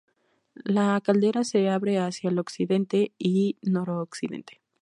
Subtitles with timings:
[0.63, 4.59] La caldera se abre hacia el occidente y noroccidente.